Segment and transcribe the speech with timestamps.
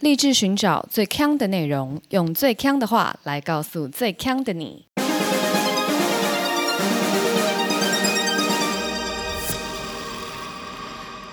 [0.00, 4.84] 立志寻找最强的内容，用最强的话来告诉最强的你。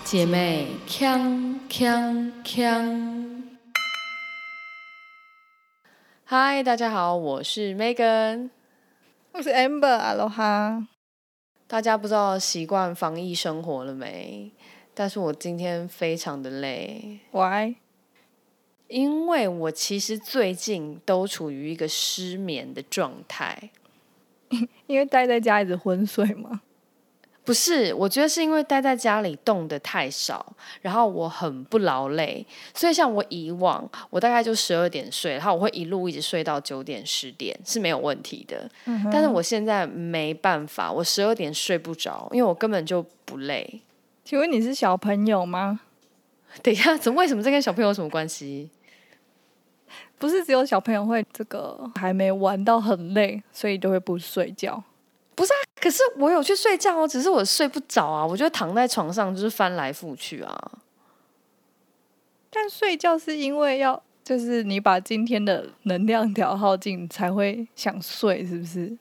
[0.06, 3.44] 姐妹，强强强！
[6.24, 8.50] 嗨，大家好，我是 Megan，
[9.34, 10.88] 我是 Amber，阿罗哈。
[11.68, 14.54] 大家不知道习惯防疫生活了没？
[14.94, 17.20] 但是我今天非常的累。
[17.32, 17.76] Why？
[18.94, 23.72] 因为我其实最近都处于一个失眠的状态，
[24.86, 26.62] 因为待在家一直昏睡吗。
[27.44, 38.70] 不是，我觉得是因为待在家里动的太少，然后我很不劳累，所以像我以往，我大概就十二点睡，然后我会一路一直睡到九点十点是没有问题的。
[38.86, 43.82] 嗯但是我现在没办法，我十二点睡不着，因为我根本就不累。
[44.24, 45.80] 请问你是小朋友吗？
[46.62, 48.70] 等一下，怎么为什么这跟小朋友有什么关系？
[50.24, 54.82] 不是只有小朋友会这个还没玩到很累，所以就会不睡觉。
[55.36, 60.72] 不是啊可是我有去睡觉哦，只是我睡不着啊，我就躺在床上就是翻来覆去啊。
[62.50, 68.98] 但睡觉是因为要，就是你把今天的能量调耗尽才会想睡，是不是？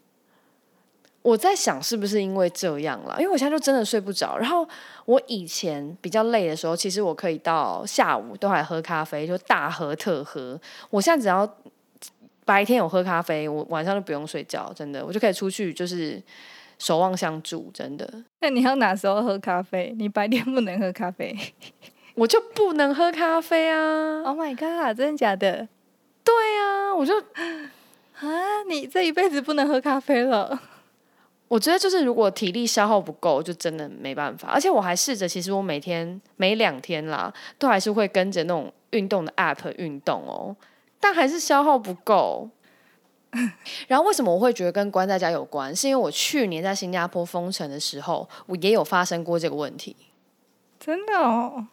[1.23, 4.37] 我在想是不是因为这样了，因为我现在就真的睡不着。
[4.37, 4.69] 然后
[5.05, 10.61] 我以前比较累的时候，其实我可以到下午都还喝咖啡，就大喝特喝。
[10.91, 11.48] 我现在只要
[12.45, 16.20] 白天有喝咖啡，我晚上就不用睡觉，真的，我就可以出去就是
[16.79, 18.25] 守望相助，真的。
[18.41, 19.95] 那你要哪时候喝咖啡？
[19.97, 21.36] 你白天不能喝咖啡。
[22.17, 24.95] 我就不能喝咖啡啊！Oh my god！
[24.97, 25.69] 真的假的？
[26.25, 27.17] 对啊，我就
[28.19, 30.61] 啊，你这一辈子不能喝咖啡了。
[31.53, 34.48] 我觉得就是如果体力消耗不够，就真的没办法。
[34.48, 40.56] 而且我还试着，其实我每天每两天啦，都还是会跟着那种运动的 app 运动哦，
[40.98, 42.48] 但还是消耗不够。
[43.86, 45.77] 然后为什么我会觉得跟关在家有关？
[45.77, 49.95] 是因为我去年在新加坡封城的时候，我也有发生过这个问题。
[50.80, 51.67] 真的哦。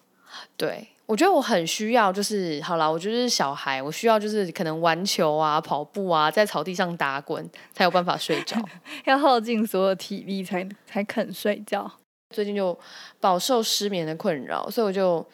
[0.57, 7.43] 对，我觉得我很需要，就是好啦，我就是小孩，我需要就是可能玩球啊、跑步啊，在草地上打滚，
[7.73, 8.63] 才有办法睡着。
[9.05, 11.91] 要耗尽所有体力才才肯睡觉。
[12.29, 12.77] 最近就
[13.19, 15.25] 饱受失眠的困扰，所以我就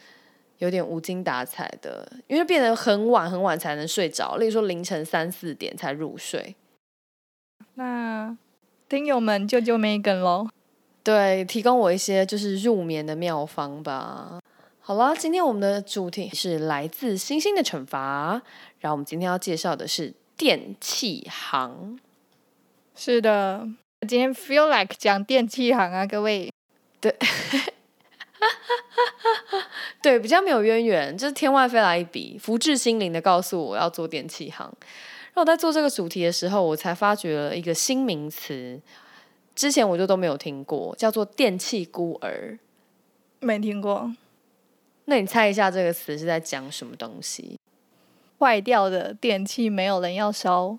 [0.60, 6.56] 有点无精打采的，因为变得很晚很晚才能睡着，例如说凌晨三四点才入睡。
[7.74, 8.38] 那
[8.88, 10.48] 听友们救救 Megan 喽！
[11.04, 14.40] 对，提供我一些就是入眠的妙方吧。
[14.88, 18.40] 好啦，今天我们的主题是来自星星的惩罚，
[18.78, 22.00] 然后我们今天要介绍的是电器行。
[22.96, 23.68] 是的，
[24.08, 26.54] 今天 feel like 讲电器行啊，各位。
[27.02, 27.18] 对，
[30.04, 34.68] 对比较没有渊源，就是天外飞来一笔，福至心灵的告诉我要做电器行。
[34.68, 38.80] 然后我在做这个主题的时候，我才发觉了一个新名词，
[39.56, 42.60] 之前我就都没有听过，叫做电器孤儿。
[43.40, 44.14] 没听过
[45.06, 47.60] 那你猜一下这个词是在讲什么东西？
[48.38, 50.78] 坏掉的电器没有人要烧，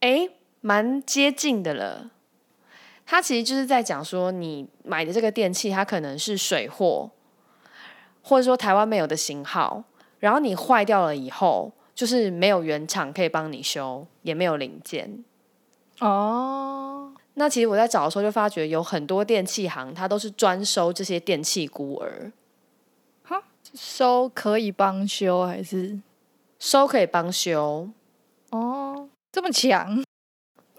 [0.00, 0.30] 诶，
[0.60, 2.10] 蛮接近的了。
[3.06, 7.10] 它其实就是在讲说，你买的这个电器，它可能是水货，
[8.22, 9.84] 或者说台湾没有的型号，
[10.18, 15.24] 然后你坏掉了以后，就是没有原厂可以帮你修，也没有零件。
[16.00, 22.32] 哦，那其实我在找的时候就发觉，有很多电器行，它都是专收这些电器孤儿，
[23.76, 25.98] 收可以帮修还是？
[26.58, 27.88] 收可以帮修。
[28.50, 30.02] 哦，这么强？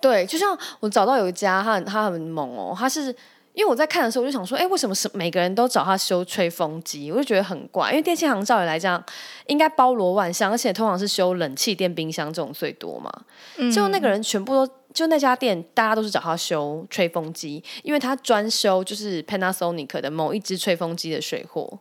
[0.01, 3.15] 对，就像我找到有一家，他很他很猛哦，他是
[3.53, 7.11] 因为我在看的时候，我就想说，哎，为什么是每个人都找他修吹风机？
[7.11, 9.03] 我就觉得很怪，因为电器行照理来讲
[9.47, 13.11] 应该包罗万象，而且通常是修冷气、电冰箱这种最多嘛。
[13.57, 21.79] 嗯就那个人全部都，就那家店大家都是找他修吹风机，因为他专修就是 Panasonic 的某一支吹风机的水货。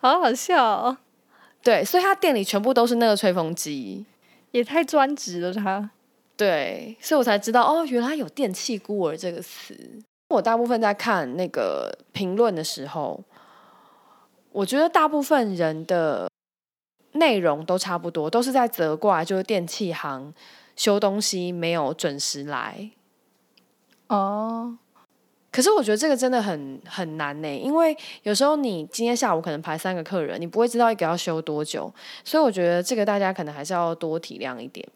[0.00, 0.98] 好好笑、哦，
[1.62, 4.04] 对，所以他店里全部都是那个吹风机。
[4.50, 5.90] 也太专职了他。
[6.34, 9.76] 对，所以我才知道哦，原来有“电器孤儿”这个词。
[10.28, 13.22] 我大部分在看那个评论的时候，
[14.52, 16.30] 我觉得大部分人的
[17.12, 20.32] 内容都差不多，都是在责怪就是电器行
[20.74, 22.90] 修东西没有准时来。
[24.06, 24.78] 哦，
[25.58, 34.86] 可是我觉得这个真的很很难呢，因为有时候你今天下午可能排三个客人，你不会知道一个要修多久，所以我觉得这个大家可能还是要多体谅一点。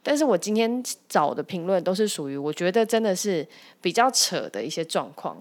[0.00, 3.44] 但是我今天找的评论都是属于我觉得真的是
[3.80, 5.36] 比较扯的一些状况。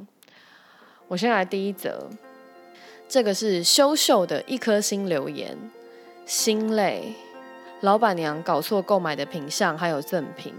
[1.07, 2.10] 我先来第一则，
[3.07, 5.56] 这个是修秀的一颗星留言，
[6.25, 7.13] 心累，
[7.81, 10.56] 老板娘搞错购买的品项还有赠品，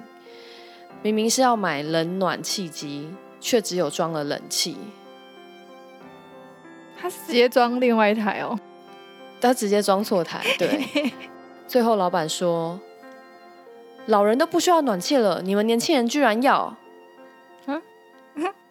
[1.03, 3.09] 明明是要买冷暖气机，
[3.43, 4.79] 却只有装了冷气。
[6.97, 8.59] 他是直接装另外一台哦，
[9.41, 11.13] 他直接装错台，对。
[11.67, 12.79] 最后老板说
[14.07, 16.77] ：“老人都不需要暖气了，你们年轻人居然要。”
[17.67, 17.83] 啊，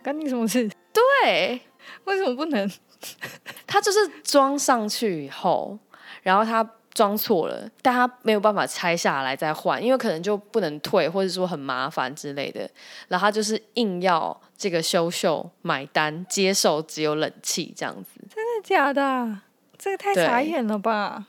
[0.01, 0.69] 干你什么事？
[0.93, 1.61] 对，
[2.05, 2.71] 为什么不能？
[3.67, 5.77] 他就是装上去以后，
[6.21, 12.69] 然后他装错了，但他没有办法拆下来再换，因为可能就不能退，或者说很麻烦之类的。
[13.07, 18.21] 然后他就是硬要这个修秀买单，接受只有冷气这样子。
[18.33, 19.39] 真的假的？
[19.77, 21.27] 这个太傻眼了吧？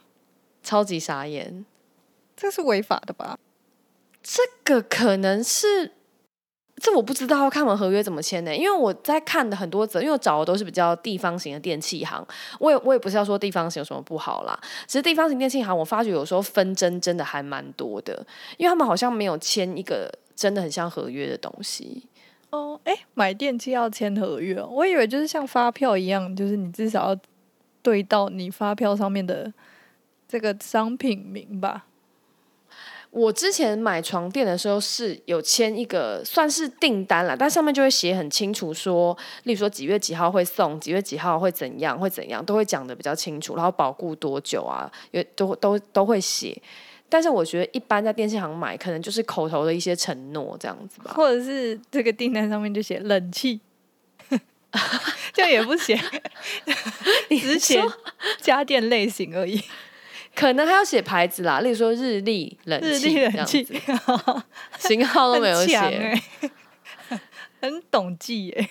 [0.62, 1.64] 超级傻眼。
[2.36, 3.38] 这是违法的吧？
[4.22, 5.92] 这个可能是，
[6.82, 12.26] 这我不知道看完合约怎么签呢，因为我在看的很多则，因为我找的都是比较地方型的电器行，
[12.58, 14.58] 我也我也不是要说地方型有什么不好啦，
[14.88, 18.26] 只是地方型电器行，我发觉有时候纷争真的还蛮多的，
[18.56, 22.02] 因为他们好像没有签一个真的很像合约的东西。
[22.50, 27.20] 哦，哎，买电器要签合约，我以为就是像发票一样，就是你至少要
[27.81, 29.52] 对到你发票上面的
[30.26, 31.87] 这个商品名吧。
[33.12, 46.56] 我之前买床垫的时候是有签一个算是订单啦，但上面就会写很清楚说，例如说几月几号会送，几月几号会怎样，会怎样，都会讲的比较清楚，然后保固多久啊，也都都都会写。
[47.10, 51.12] 但是我觉得一般在电器行买，可能就是口头的一些承诺这样子吧。
[51.14, 53.60] 或者是这个订单上面就写冷气，
[55.34, 56.00] 这样也不写，
[57.28, 57.84] 只写
[58.40, 59.62] 家电类型而已。
[60.34, 63.64] 可能还要写牌子啦，例如说日历冷日气这样历冷气。
[63.64, 63.75] 子，
[64.79, 65.96] 型号都没有很强写。
[65.99, 67.20] 哎、
[67.61, 68.69] 很懂记哎、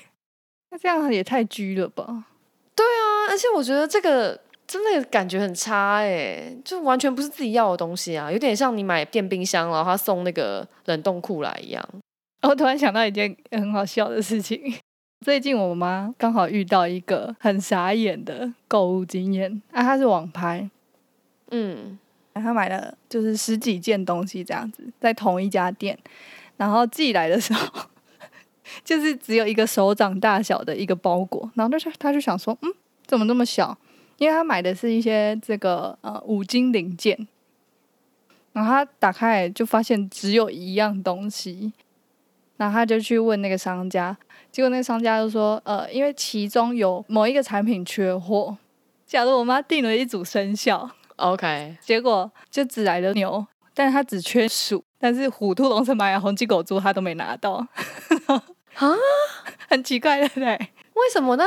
[0.72, 2.04] 那这样也太拘了吧？
[2.08, 2.26] 啊
[3.30, 4.38] 而且我觉得这个
[4.68, 11.88] 真的感觉很差哎、就完全不是自己要的东西啊，有点像你买电冰箱，然后他送那个冷冻库来一样。
[12.42, 14.60] 我突然想到一件很好笑的事情，
[15.24, 19.62] 最近我妈刚好遇到一个很傻眼的购物经验。
[19.72, 20.70] 啊，她是网拍，
[21.52, 22.00] 嗯，
[22.34, 25.98] 他买了就是十几件东西这样子，在同一家店，
[26.58, 27.86] 然后寄来的时候，
[28.84, 32.74] 就是只有一个手掌大小的一个包裹，然后就他就想说，嗯，
[33.06, 33.78] 怎么这么小？
[34.18, 37.28] 因为他买的是一些这个呃五金零件，
[38.54, 41.74] 然后他打开就发现只有一样东西，
[42.58, 44.16] 然后他就去问那个商家，
[44.52, 48.58] 结果那个商家就说，呃，因为其中有某一个产品缺货。
[49.08, 57.66] 假如我妈订了一组生肖，OK，结果就只来了牛，但是他只缺鼠，但是虎、兔、龙、蛇、马、羊、红鸡、狗、猪他都没拿到，
[58.76, 58.94] 啊？
[59.70, 60.48] 很奇怪，对不对？
[60.94, 61.36] 为什么？
[61.36, 61.46] 呢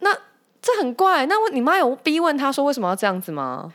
[0.00, 0.12] 那
[0.60, 1.26] 这很怪。
[1.26, 3.72] 那我你妈有逼问他说为什么要这样子吗？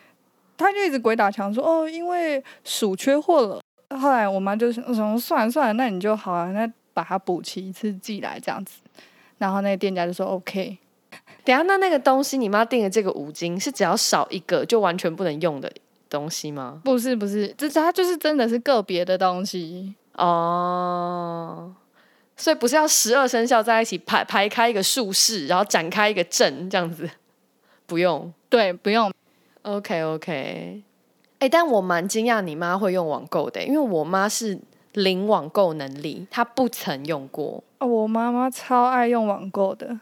[0.57, 3.62] 他就一直鬼打墙说哦，因为鼠缺货了。
[3.98, 8.81] 后来我妈就想说算了算了，那你就好啊，那把它补齐一次寄来这样子。
[9.38, 10.77] 然后那个店家就说 OK，
[11.49, 15.71] 等下，那那个东西你妈订的这个五金是只要少一个就完全不能用的
[16.07, 16.79] 东西吗？
[16.85, 19.95] 不是不是，这它就是真的是个别的东西。
[20.13, 21.73] 哦，
[22.37, 27.09] 所以不是要十二生肖在一起排排开一个竖式，然后展开一个阵这样子，
[27.87, 28.31] 不用。
[28.47, 29.11] 对，不用
[29.63, 30.83] OK OK，
[31.39, 34.59] 哎、但我蛮惊讶你妈会用网购的，因为我妈是
[34.94, 37.63] 零网购能力，她不曾用过。
[37.79, 39.99] 哦，我妈妈超爱用网购的，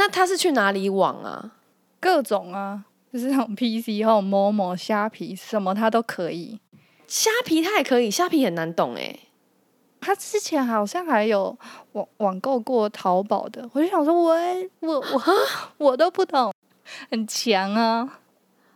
[0.00, 1.52] 那他是去哪里网啊？
[2.00, 6.58] 各种啊，就是那种 PC 还有某某虾皮什么他都可以。
[7.06, 9.14] 虾皮他也可以，虾皮很难懂哎。
[10.00, 11.54] 他之前好像还有
[11.92, 14.34] 网网购过淘宝的，我就想说我，
[14.80, 15.22] 我我
[15.76, 16.50] 我都不懂，
[17.10, 18.20] 很强啊！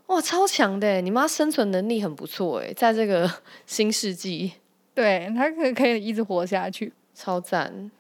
[0.09, 1.01] 哇，超强的！
[1.01, 3.31] 你妈生存能力很不错哎，在这个
[3.65, 4.53] 新世纪，
[4.93, 6.93] 对他可可以一直活下去。
[7.15, 7.91] 超赞。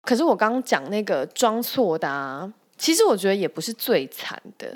[0.00, 2.52] 可是我刚刚讲那个装错的啊，
[2.82, 4.66] 其实我觉得也不是最惨的，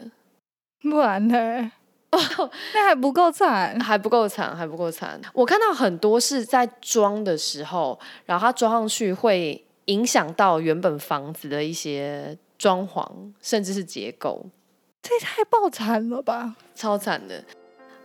[0.80, 1.72] 不然呢？
[2.12, 3.80] 哦那还不够惨。
[3.80, 5.20] 还不够惨，还不够惨。
[5.34, 13.10] 我看到很多是在装的时候，然后它装上去会影响到原本房子的一些装潢，
[13.42, 14.46] 甚至是结构，
[15.02, 16.54] 这也太爆惨了吧！
[16.76, 17.42] 超惨的。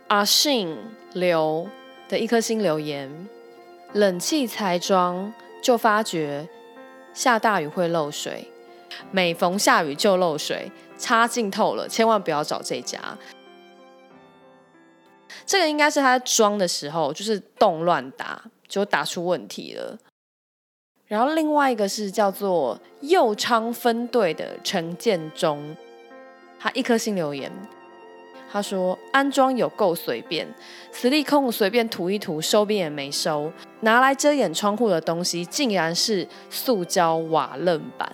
[0.08, 0.76] 阿信
[1.14, 1.70] 留
[2.10, 3.30] 的一颗星留言：
[3.94, 5.32] 冷气才装
[5.62, 6.50] 就发觉
[7.14, 8.51] 下大雨会漏水，
[9.10, 13.00] 每逢下雨就漏水，差劲透了，千万不要找这家。
[15.46, 19.98] 这个应该是他装的时候就是动乱打，就打出问题了。
[21.08, 25.76] 然后另外一个是叫做右昌分队的陈建中，
[26.58, 27.52] 他一颗星留言，
[28.50, 30.48] 他说安装有够随便，
[30.92, 38.10] 磁力控随便涂一涂，收边也没收，拿来遮掩窗户的东西竟然是塑胶瓦楞板。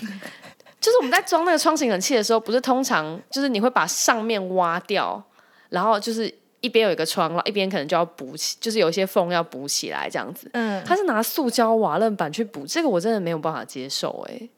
[0.80, 5.22] 就是我们在装那个窗型冷气的时候，不是通常就是你会把上面挖掉，
[5.70, 10.48] 然后就是一边有一个窗，然后一边可能就要补起，就是有一些缝要补起来这样子。
[10.52, 14.48] 嗯，他是拿塑胶瓦楞板去补，这个我真的没有办法接受哎、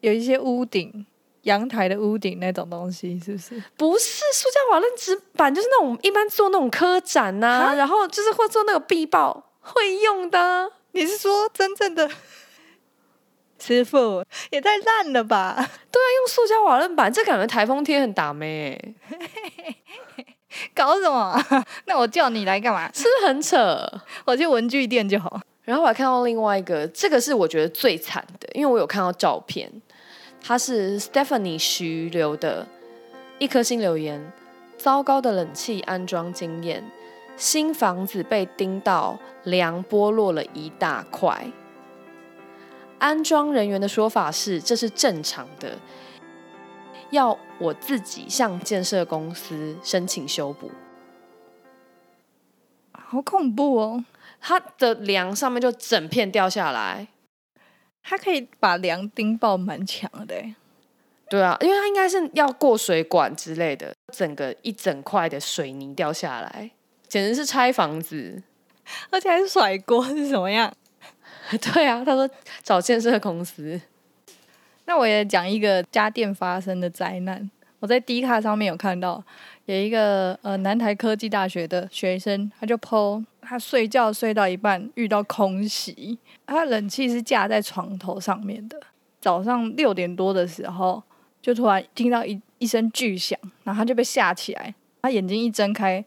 [0.00, 1.06] 有一些屋顶、
[1.42, 3.62] 阳台的屋顶那种东西，是不是？
[3.76, 10.68] 不是塑胶瓦楞纸板，就是那种一般做那种科展呐、然后就是会做那个壁报会用的啊。
[10.92, 12.10] 你是说真正的
[13.60, 15.56] 师傅也太烂了吧？
[16.18, 18.94] 用塑胶瓦楞板，这感觉台风天很打咩、欸，
[20.74, 21.44] 搞什么啊？
[21.86, 22.90] 那我叫你来干嘛？
[22.94, 23.86] 是不是很扯？
[24.24, 25.40] 我去文具店就好。
[25.64, 29.70] 然后我还看到另外一个，这个是我觉得最惨的，因为我有看到照片，
[30.42, 32.66] 它是 Stephanie 徐留的
[33.38, 34.32] 一颗星留言：
[34.78, 36.82] 糟糕的冷气安装经验，
[37.36, 41.46] 新房子被叮到梁剥落了一大块。
[42.98, 45.78] 安装人员的说法是这是正常的，
[47.10, 50.70] 要我自己向建设公司申请修补。
[52.92, 54.04] 好恐怖哦！
[54.40, 57.08] 它的梁上面就整片掉下来，
[58.02, 60.54] 它可以把梁钉爆蛮强的欸，
[61.30, 66.70] 对啊，因为它应该是要过水管之类的，整个一整块的水泥掉下来，
[67.08, 68.42] 简直是拆房子。
[69.10, 70.72] 而且还是甩锅是什么样？
[71.72, 72.28] 对啊，他说
[72.62, 73.80] 找建设公司，
[74.84, 77.50] 那我也讲一个家电发生的灾难。
[77.80, 79.22] 我在 D 卡上面有看到，
[79.66, 88.80] 有一个呃南台科技大学的学生，他就 PO 他睡觉睡到一半遇到空袭，他冷气是架在床头上面的。
[89.20, 91.02] 早上六点多的时候，
[91.40, 94.74] 就突然听到一一声巨响，然后他就被吓起来。
[95.02, 96.04] 他眼睛一睁开，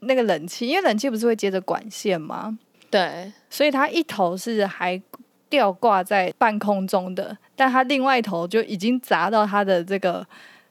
[0.00, 2.58] 那个冷气，因为冷气不是会接着管线吗？
[2.94, 5.02] 对，所以他一头是还
[5.48, 10.24] 吊挂在半空中的，但他另外一头就已经砸到他的这个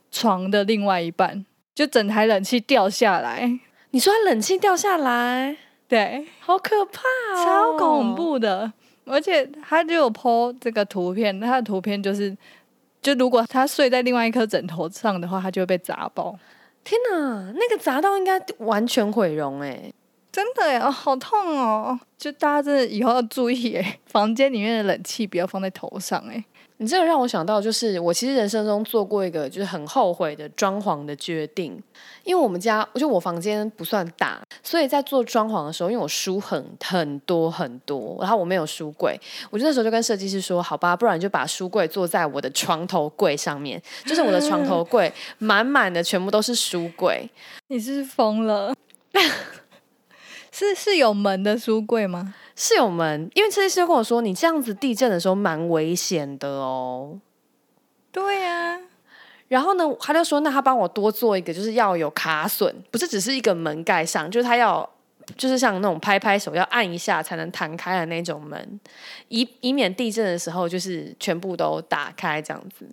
[0.10, 3.60] 床的另外一半，就整台冷气掉下来，
[3.92, 5.58] 你说它冷气掉下来，
[5.90, 7.02] 对，好可怕
[7.36, 8.16] 哦，超恐！
[8.16, 8.72] 怖的。
[9.06, 12.34] 而且他就有 po 这个图片，他的图片就是，
[13.02, 16.40] 就如果他睡在另外一颗枕头上的话，他就会被砸爆。
[16.86, 19.92] 天哪，那个砸到应该完全毁容哎，
[20.34, 21.98] 真的耶，哦，好痛哦！
[22.18, 26.44] 就大家真的以后要注意哎， 房间里面的冷气不要放在头上哎。
[26.78, 31.80] 你这个让我想到，就是我其实人生中做过一个就是很后悔的装潢的决定，
[32.24, 39.16] 因为我们家就我房间不算大，所以在做装潢的时候，因为我书很很多很多，然后我没有书柜，
[39.52, 47.30] 我就那时候就跟设计师说，好吧，不然就把书柜做在我的床头柜上面，就是我的床头柜满满的全部都是书柜，
[47.70, 48.74] 你是不是疯了？
[50.54, 52.36] 是是有门的书柜吗？
[52.56, 57.20] 是有门，因为设计师跟我说，你这样子地震的时候蛮危险的哦。
[58.12, 58.80] 对呀、
[59.48, 64.88] 然后呢，他就说，那他帮我多做一个，就是要有卡榫，不是只是一个门盖上，就是他要，
[65.36, 68.80] 就是像那种拍拍手要按一下才能弹开的那种门，
[69.30, 72.88] 以以免地震的时候就是全部都打开这样子。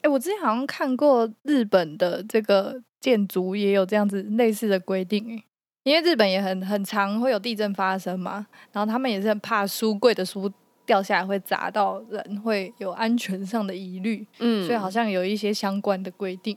[0.00, 5.44] 哎、我之前好像看过日本的这个建筑也有这样子类似的规定哎，
[5.82, 10.50] 因为日本也很很常会有地震发生嘛，然后他们也是很怕书柜的书
[10.84, 16.56] 掉下来会砸到人，会有安全上的疑虑，嗯所以好像有一些相关的规定。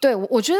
[0.00, 0.58] 对，我我觉得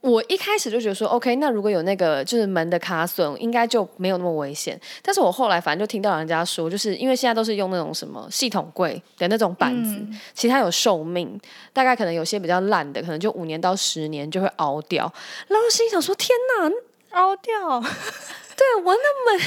[0.00, 4.78] 我一开始就觉得说，OK，那如果有那个就是门的卡榫，应该就没有那么危险。
[5.02, 11.40] 但是我后来反正就听到人家说，就是因为现在都是用那种什么系统柜的那种板子，嗯其实它有寿命，
[11.72, 15.10] 大概可能有些比较烂的，可能就五年到十年就会凹掉。
[15.48, 16.28] 然后心想说，天
[16.60, 16.70] 哪，
[17.14, 17.80] 凹掉，
[18.56, 19.44] 对我那么。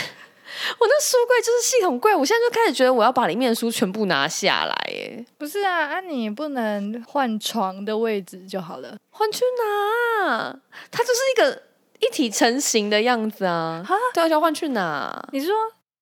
[0.80, 8.98] 我那书柜就是系统柜，我现在就开始觉得我要把里面的书全部拿下来，耶，不是啊，啊你不能换床的位置就好了。
[9.12, 10.60] 换去哪？
[10.90, 11.64] 它就是一个
[12.00, 13.86] 一体成型的样子啊！
[14.14, 15.30] 对啊，要换去哪？
[15.32, 15.56] 你是说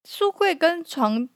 [0.07, 1.27] 书柜跟床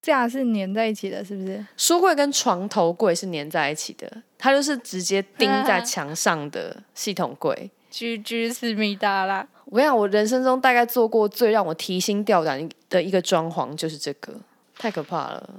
[0.00, 1.66] 架是粘在一起的，是不是？
[1.76, 7.70] 书柜跟床头柜是粘在一起的，它就是直接钉在墙上的系统柜。
[7.90, 9.46] 居居思密达啦。
[9.66, 14.32] 我跟你讲，我人生中大概做过最让我提心吊胆的一个装潢就是这个，
[14.78, 15.50] 太可怕了。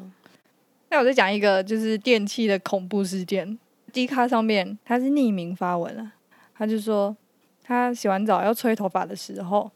[0.90, 3.60] 那我再讲一个，就是电器的恐怖事件。
[3.94, 6.14] D 卡上面他是匿名发文啊，
[6.56, 7.16] 他就说
[7.64, 9.70] 他洗完澡要吹头发的时候，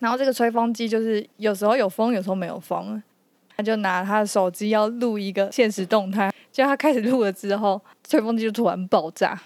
[0.00, 3.00] 然后这个吹风机就是有时候有风，有时候没有风，
[3.56, 9.40] 他就拿他的手机要录一个现实动态，结果他开始录了之后，吹风机就突然爆炸，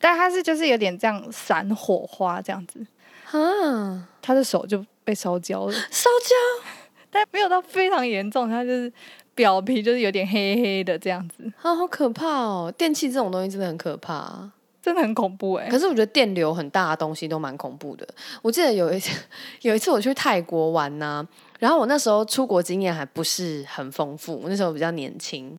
[0.00, 2.84] 但它是就是有点这样闪火花这样子，
[3.30, 6.68] 啊，他的手就被烧焦了，烧焦
[7.10, 8.92] 但没有到非常严重，他就是
[9.34, 12.72] 表皮就是有点黑黑的这样子，啊，好可怕哦！
[12.76, 14.50] 电器这种东西真的很可怕。
[14.80, 18.08] 真的很恐怖哎、可是我觉得电流很大的东西都蛮恐怖的。
[18.40, 19.10] 我记得有一次，
[19.60, 21.26] 有一次我去泰国玩呢、
[21.58, 25.58] 然后我那时候出国经验还不是很丰富，我那时候比较年轻。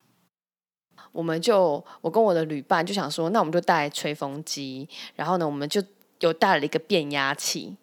[1.20, 5.84] 我们就我跟我的旅伴就想说，那我们就带吹风机，然后呢，我们就
[6.22, 7.76] 有带了一个变压器，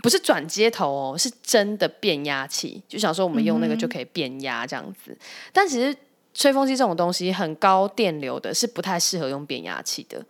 [0.00, 5.18] 不是转接头哦，是真的变压器，就想说我们用那个就可以变压这样子。
[5.52, 5.92] 但其实
[6.32, 10.24] 吹风机这种东西很高电流的，是不太适合用变压器的。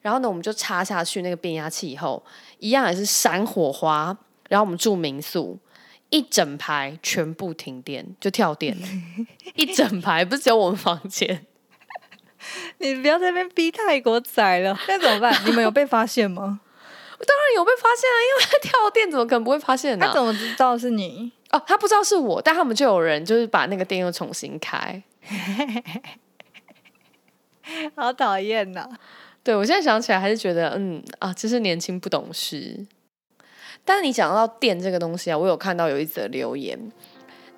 [0.00, 2.24] 然后呢，我们就插下去那个变压器以后，
[2.58, 4.16] 一样也是闪火花。
[4.48, 5.58] 然后我们住民宿，
[6.08, 8.86] 一整排全部停电，就跳电了，
[9.56, 11.44] 一整排不是只有我们房间。
[12.78, 15.34] 你不要在那边逼泰国仔了，那怎么办？
[15.46, 16.60] 你们有被发现吗？
[17.18, 21.32] 当然有被发现啊，因为他跳电，怎么可能不会发现呢、他怎么知道是你？
[21.50, 25.02] 哦，他不知道是我，但他们就有人就是把那个电又重新开。
[27.96, 28.86] 好讨厌呐！
[29.42, 32.86] 对我现在想起来还是觉得，嗯啊，真是年轻不懂事。
[33.84, 36.92] 但是你讲到电这个东西啊，我有看到有一则留言，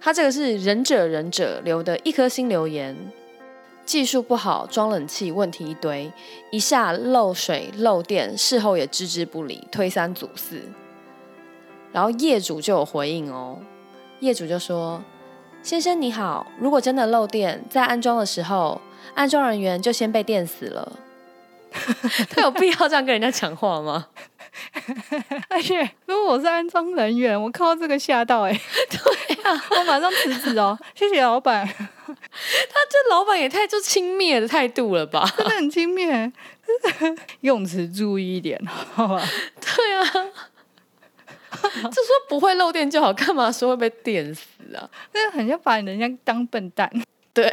[0.01, 2.95] 他这个是忍者忍者留的一颗星留言，
[3.89, 6.13] 技术不好，装冷气问题一堆，
[6.51, 10.61] 一下漏水漏电，事后也置之不理，推三阻四。
[11.91, 13.59] 然后业主就有回应哦，
[14.21, 15.03] 业主就说
[15.65, 18.79] ：“先生你好，如果真的漏电，在安装的时候，
[19.15, 20.93] 安装人员就先被电死了。”
[22.29, 24.09] 他有必要这样跟人家讲话吗？
[25.49, 28.53] 而且如果我是安装人员，我看到这个吓到哎、
[28.91, 31.75] 对呀、 我马上辞职哦，谢谢老板， 他
[32.07, 35.29] 这老板也太就轻蔑的态度了吧？
[35.37, 36.33] 真的很轻蔑，
[37.41, 38.61] 用词注意一点，
[38.95, 39.23] 好吧？
[39.61, 40.05] 对啊，
[41.53, 44.43] 就说不会漏电就好，干嘛说会被电死
[44.75, 44.89] 啊？
[45.13, 46.91] 真的很像把人家当笨蛋。
[47.33, 47.49] 对，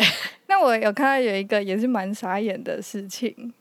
[0.48, 3.54] 那我有看到有一个也是蛮傻眼的事情，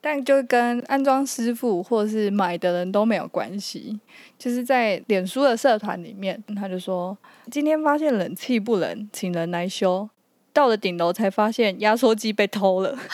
[0.00, 3.98] 但就跟安装师傅或是买的人都没有关系，
[4.38, 7.16] 就是在脸书的社团里面，他就说
[7.50, 10.08] 今天发现冷气不冷，请人来修。
[10.50, 12.98] 到了顶楼才发现压缩机被偷了，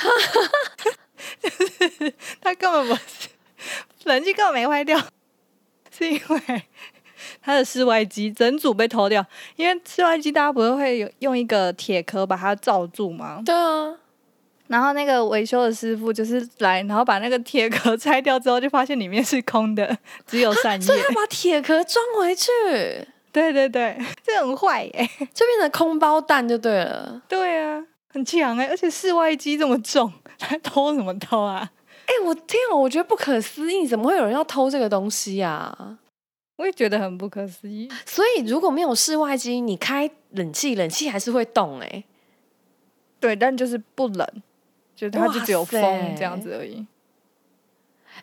[2.40, 3.28] 他根本不是
[4.04, 4.98] 冷气根本没坏掉，
[5.90, 6.62] 是因为
[7.42, 13.42] 他的室外机整组被偷掉，因为室外机大家不是会有用一个铁壳把它罩住吗？
[13.44, 13.94] 对啊，
[14.66, 19.96] 然后那个维修的师傅就是来，然后把那个铁壳拆掉之后，就发现里面是空的，
[20.26, 21.00] 只有扇叶 所以。
[21.02, 22.50] 他把铁壳装回去，
[23.30, 27.22] 对 对对， 这很坏耶、就变成空包蛋就对了。
[27.28, 31.70] 对啊，很强哎、而且室外机这么重，他偷什么偷啊？
[32.06, 35.98] 哎、我天啊，我觉得不可思议，怎么会有人要偷这个东西啊？
[36.56, 37.90] 我也觉得很不可思议。
[38.06, 42.04] 所以如果没有室外机，你开冷气，冷气还是会动哎、
[43.18, 44.26] 对，但就是不冷，
[44.94, 46.86] 就是它就只有风这样子而已。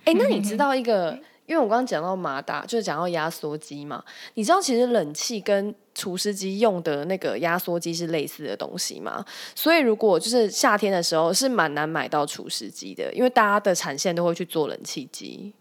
[0.05, 1.19] 哎、那你知道一个？
[1.47, 4.01] 因为我刚刚讲到马达，就是讲到压缩机嘛。
[4.35, 9.25] 你知道其实冷气跟除湿机用的那个压缩机是类似的东西吗？
[9.53, 15.53] 所以如果就是夏天的时候是蛮难买到除湿机的，因为大家的产线都会去做冷气机。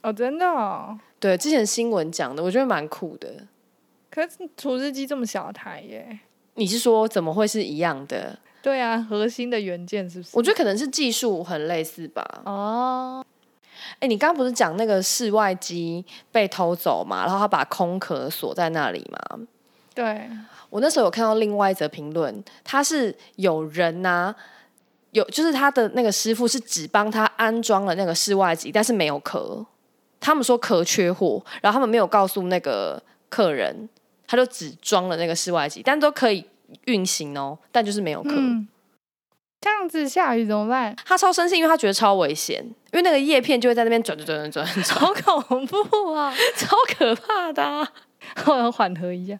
[0.00, 0.98] 哦，真的哦。
[1.20, 3.46] 对，之前新闻讲的，我觉得蛮酷的。
[4.08, 6.20] 可是除湿机这么小台耶？
[6.54, 8.38] 你是说怎么会是一样的？
[8.60, 10.30] 对啊，核心的元件是不是？
[10.34, 12.42] 我觉得可能是技术很类似吧。
[12.44, 13.24] 哦，
[14.00, 17.24] 哎、你刚刚不是讲那个室外机被偷走嘛？
[17.24, 19.40] 然后他把空壳锁在那里嘛？
[19.94, 20.28] 对，
[20.70, 24.34] 我那时候有看到另外一则评论，他是有人呐、
[25.12, 29.64] 有就是他的那个师傅是只帮他安装了那个室外机，但是没有壳。
[30.20, 33.88] 他们说壳缺货，然后他们没有告诉那个客人，
[34.26, 36.44] 他就只装了那个室外机，但都可以
[36.86, 38.30] 运行哦，但就是没有壳。
[38.32, 38.66] 嗯，
[39.60, 40.94] 这样子下雨怎么办？
[41.04, 46.34] 他超生气，因为他觉得超危险，因为那个叶片就会在那边转转转转转转，好 恐怖啊！
[46.56, 47.92] 超可怕的、啊。
[48.46, 49.38] 我要缓和一下。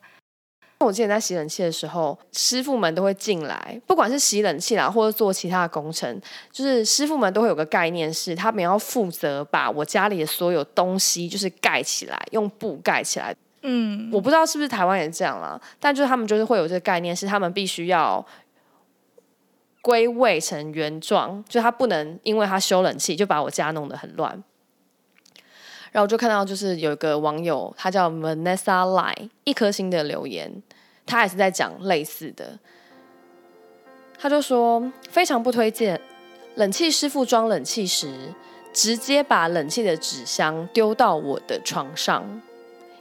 [0.80, 6.20] 我之前在洗冷气的时候，师傅们都会进来，不管是洗冷气啦，或者做其他的工程，
[6.52, 13.34] 就是师傅们都会有个概念是，他们要负责把我家里的所有东西就是盖起来，用布盖起来。
[13.62, 18.24] 嗯，我不知道是不是台湾也这样啦，但就是他们就是会有这个概念，是他们必须要
[19.82, 24.32] 归位成原状，就他不能因为他修冷气就把我家弄得很乱。
[25.90, 30.62] 然后我就看到，就是有一个网友，他叫 Vanessa Lai，一颗星的留言，
[31.06, 32.58] 他也是在讲类似的。
[34.18, 36.00] 他就说非常不推荐
[36.56, 38.34] 冷气师傅装冷气时，
[38.72, 42.42] 直接把冷气的纸箱丢到我的床上，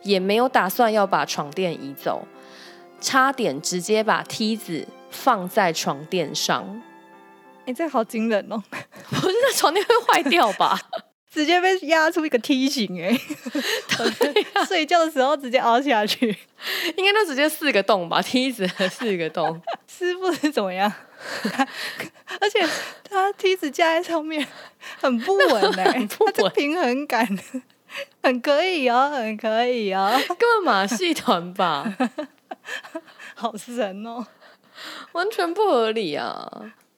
[0.03, 2.27] 也没有打算要把床垫移走，
[3.01, 6.81] 差点直接把梯子放在床垫上。
[7.65, 8.63] 哎、这好惊人哦！
[9.11, 10.79] 我觉得床垫会坏掉吧？
[11.29, 13.15] 直接被压出一个梯形 哎、
[14.65, 16.35] 睡觉的时候直接凹下去。
[16.95, 18.21] 应该都直接四个洞吧？
[18.23, 19.61] 梯子的四个洞。
[19.85, 20.91] 师傅是怎么样？
[22.39, 22.65] 而且
[23.03, 24.47] 他梯子架在上面
[24.99, 27.27] 很不稳哎、他这平衡感
[28.23, 31.95] 很可以哦，很可以哦，根本马戏团吧，
[33.35, 34.25] 好神哦！
[35.13, 36.49] 完全不合理啊！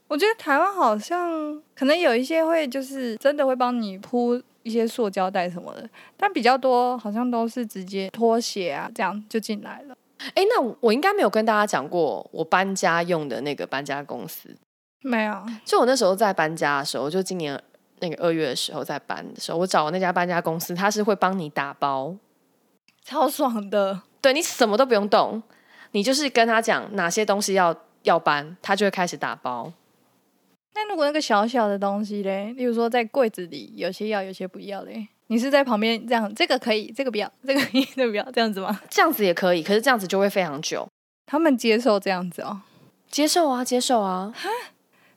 [0.08, 9.95] 我觉得台湾好像可能有一些会就是真的会帮你铺一些塑胶袋什么的，但比较多好像都是直接拖鞋啊这样就进来了。
[10.34, 14.49] 哎，那我我应该没有跟大家讲过我搬家用的那个搬家公司。
[15.02, 17.58] 没有，就我那时候在搬家的时候，就今年
[18.02, 22.16] 那个二月的时候在搬的时候，我找的那家搬家公司，他是会帮你打包，
[23.04, 24.02] 超爽的。
[24.22, 25.42] 对你什么都不用动，
[25.92, 29.72] 你就是跟他讲哪些东西要要搬，他就会开始打包。
[30.76, 38.80] 那如果那个小小的东西嘞，例如说在柜子里，有些要，有些不要嘞，你是在旁边这样，这个可以，这个不要，这个可以，这个不要，这样子吗？
[38.90, 40.88] 这样子也可以，可是这样子就会非常久。
[41.26, 42.62] 他们接受这样子哦，
[43.10, 44.34] 接受啊，接受啊，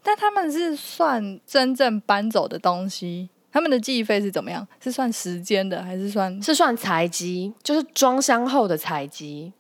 [0.02, 4.66] 但他们是算真正搬走的东西，他们的记忆费是怎么样？
[4.82, 6.42] 是算时间的，还是算？
[6.42, 9.52] 是算财机，就是装箱后的财机。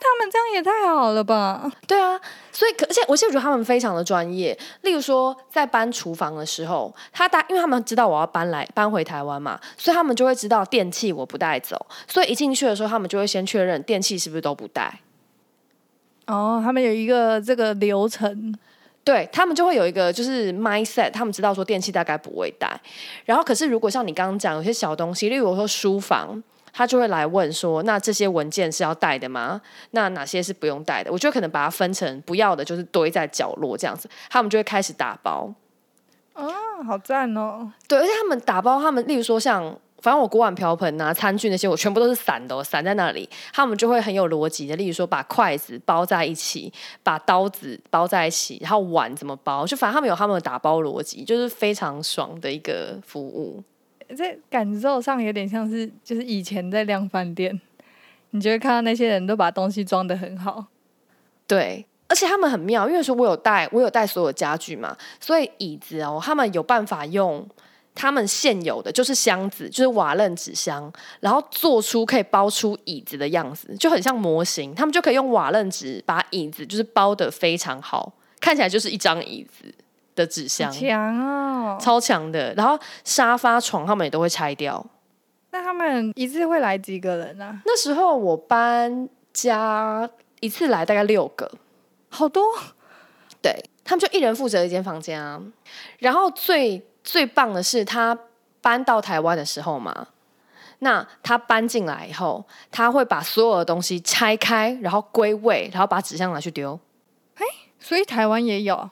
[0.00, 1.70] 他们这样也太好了吧？
[1.86, 2.20] 对啊，
[2.50, 4.56] 所以可而且我现在觉得他们非常的专业。
[4.82, 15.00] 例如说，在搬厨房的时候，他大因为他们知道我要搬来搬回台湾嘛，所以他们就会知道电器我不带走，所以一进去的时候，他们就会先确认电器是不是都不带。
[16.26, 18.52] 哦，他们有一个这个流程，
[19.04, 22.80] 对他们就会有一个就是 mindset，他们知道说电器大概不会带。
[23.24, 26.42] 然后可是如果像你刚刚讲有些小东西，例如说书房。
[26.76, 29.60] 他就会来问说：“那这些文件是要带的吗？
[29.92, 34.10] 那哪些是不用带的？”我觉得可能把它分成不要的，就是堆在角落这样子。
[34.28, 35.54] 他们就会开始打包。
[36.32, 36.44] 啊，
[36.84, 37.70] 好赞哦！
[37.86, 43.26] 对，而且他们打包，他们例如说像，反正我锅碗瓢盆啊、餐具那些，我全部都是散的、哦，散在那里。
[43.54, 46.70] 他们就会很有逻辑的，例如说把筷子包在一起，
[47.02, 53.64] 把刀子包在一起，然后碗怎么包，就反正他们有他们的打包逻辑，就是非常爽的一个服务。
[54.14, 57.58] 在感受上有点像是，就是以前在量饭店，
[58.32, 60.66] 你就会看到那些人都把东西装的很好。
[61.46, 67.48] 对，而且他们很妙，因为说我有带，我有带所有家具嘛，所以椅子哦，他们有办法用
[67.94, 74.74] 他们现有的，就是箱子，就是瓦楞纸箱，然后做出可以包出椅子的样子，就很像模型。
[74.74, 79.72] 他们就可以用瓦楞纸把椅子就是包的非常好，看起来就是一张椅子
[80.16, 81.78] 的纸箱，强哦！
[81.80, 82.52] 超强的。
[82.54, 84.84] 然后沙发、床他们也都会拆掉。
[85.52, 87.60] 那他们一次会来几个人啊？
[87.64, 91.48] 那时候我搬家一次来大概六个，
[92.08, 92.42] 好多
[93.40, 95.40] 对他们就一人负责一间房间啊。
[96.00, 98.18] 然后最最棒的是，他
[98.60, 100.08] 搬到台湾的时候嘛，
[100.80, 106.80] 那他搬进来以后，他会把所有的东西拆开，然后归位，然后把纸箱拿去丢。
[107.78, 108.90] 所以台湾也有。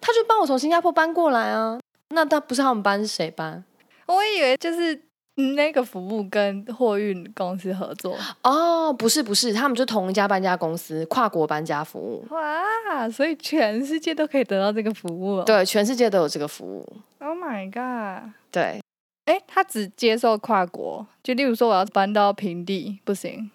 [0.00, 1.78] 他就帮我从新加坡搬过来啊。
[2.08, 3.62] 那他不是他们搬是谁搬？
[4.06, 4.98] 我以为就是
[5.34, 8.18] 那个服务跟货运公司合作。
[8.42, 12.24] 哦，不是不是，他们就同一家搬家公司，跨国搬家服务。
[12.30, 15.44] 哇，所以全世界都可以得到这个服务、哦。
[15.44, 16.86] 对，全世界都有这个服务。
[17.18, 18.30] ，Oh my god！
[18.50, 18.82] 对，
[19.24, 23.50] 哎，他只接受跨国，就例如说我要搬到平地不行。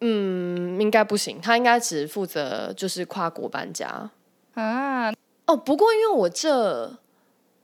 [0.00, 4.10] 嗯，应该不行，他应该只负责就是跨国搬家。
[4.54, 5.12] 啊，
[5.46, 6.92] 哦，不过因为我这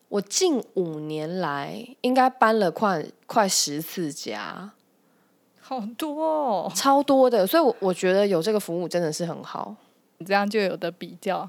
[0.08, 4.72] 我近五年来应该搬了快快十次家，
[5.60, 9.76] 好多哦，超多的，所以我我觉得有这个服务真的是很好。
[10.18, 11.48] 你这样就有的比较。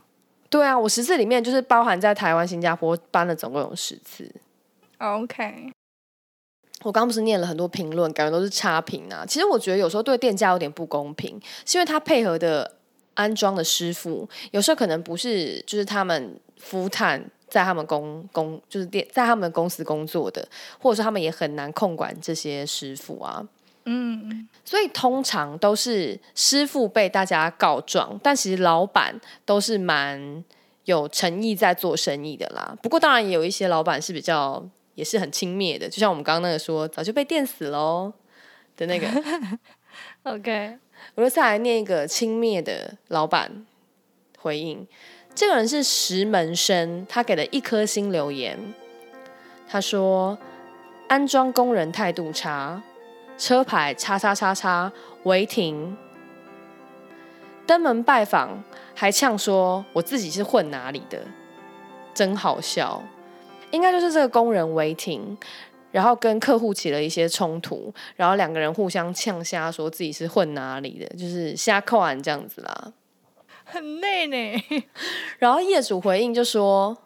[0.49, 4.29] 对啊，我十次里面就是包含在台湾、新加坡搬了总共有十次。
[4.97, 5.71] OK，
[6.81, 9.25] 我刚刚不是念了很多评论，感觉都是差评啊。
[9.25, 12.75] 其实我觉得有时候对店家有点不公平，是因为他配合的
[13.13, 20.47] 安装的师傅，有时候可能不是就是他们夫探在他们公公就是店在他们公司工作的，
[20.79, 23.47] 或者说他们也很难控管这些师傅啊。
[23.85, 30.43] 嗯，所以通常都是师傅被大家告状，但其实老板都是蛮
[30.83, 32.77] 有诚意在做生意的啦。
[32.83, 38.13] 不过当然也有一些老板是比较也是很轻蔑的，就像我们刚刚那个说早就被电死喽
[38.75, 39.07] 的那个。
[40.23, 40.77] OK，
[41.15, 43.65] 我就再来念一个轻蔑的老板
[44.38, 44.85] 回应，
[45.33, 48.57] 这个人是石门生，他给了一颗星留言，
[49.67, 50.37] 他说
[51.07, 52.81] 安装工人态度差，
[53.37, 54.91] 车牌叉叉叉叉
[55.23, 55.97] 违停，
[57.65, 58.63] 登门拜访
[58.93, 61.19] 还呛说我自己是混哪里的，
[62.13, 63.01] 真好笑。
[63.71, 65.37] 应该就是这个工人违停，
[65.91, 72.93] 然后跟客户起了一些冲突，然后两个人互相呛瞎，说自己是混哪里的，就是瞎扣案这样子啦。
[73.71, 74.84] 很累呢。
[75.39, 76.97] 然后业主回应就说：“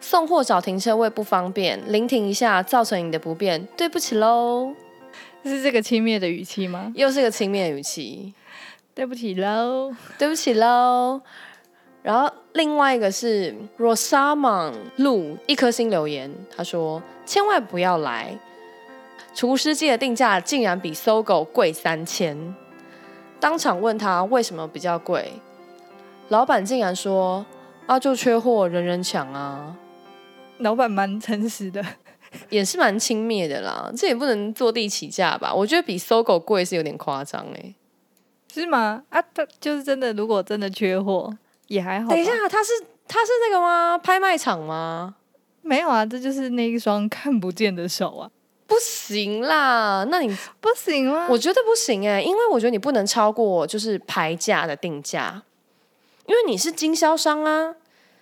[0.00, 4.74] 送货找停车位不方便，临停一下造成你的不便，对不起喽。
[5.44, 8.34] 是这个轻蔑的语气吗？”又是个轻蔑语气，
[8.94, 9.94] 对不起喽。
[10.18, 11.20] 对不起喽。
[12.02, 18.38] 然后另外一个是 Rosamond 路一颗星留言，他说：“千万不要来，
[19.34, 22.54] 厨师机的定价竟然比搜狗贵三千。”
[23.38, 25.32] 当场问他为什么比较贵，
[26.30, 27.44] 老板竟然说
[27.86, 29.76] ：“啊，就缺货，人人抢啊。”
[30.58, 31.84] 老板蛮诚实的，
[32.50, 35.52] 也是蛮轻蔑的啦，这也不能坐地起价吧？
[35.52, 37.74] 我觉得比搜狗贵是有点夸张哎，
[38.52, 39.02] 是吗？
[39.08, 41.32] 啊，他就是真的，如果真的缺货
[41.66, 42.10] 也还好。
[42.10, 42.72] 等一下，他是
[43.08, 43.98] 他是那个吗？
[43.98, 45.16] 拍卖场吗？
[45.62, 48.30] 没有啊，这就是那一双看不见的手啊！
[48.66, 50.28] 不行啦，那你
[50.60, 51.26] 不行吗？
[51.28, 55.42] 我觉得不行哎，因为我觉得你不能超过就是牌价的定价，
[56.30, 57.74] 因为你是经销商啊，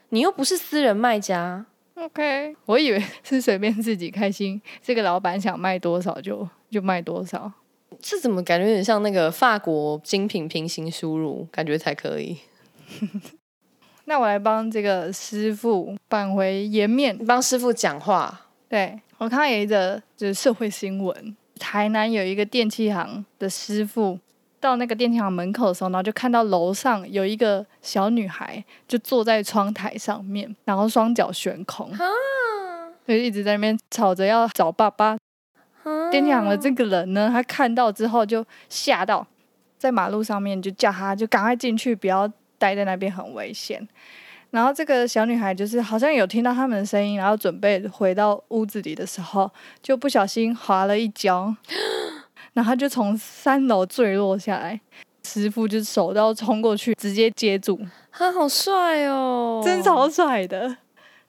[0.08, 1.66] 你又不是私人卖家。
[1.94, 7.52] OK，我以为是随便自己开心， 这个老板想卖多少就就卖多少。
[8.00, 12.38] 这怎么感觉有点像那个法国精品平行输入，感觉才可以。
[14.06, 18.46] 那我来帮这个师傅返回颜面，帮师傅讲话。
[18.70, 24.18] 对我看到有一个就是社会新闻，台南有一个电器行的师傅
[24.60, 31.90] 到那个电梯行门口的时候，然后就看到楼上有一个小女孩就坐在窗台上面，然后双脚悬空，
[33.06, 35.16] 就一直在那边吵着要找爸爸。
[36.10, 39.26] 电梯行的这个人呢，他看到之后就吓到，
[39.78, 43.88] 在马路上面就叫他就赶快进去，不要待在那边，很危险。
[44.50, 49.50] 然后这个小女孩就是好像有听到他们的声音，然后准备回到屋子里的时候，
[49.82, 51.54] 就不小心滑了一跤，
[52.58, 54.80] 然后就从三楼坠落下来。
[55.22, 57.78] 师傅就手刀冲过去，直接接住。
[58.10, 60.76] 他好帅哦，真超帅的。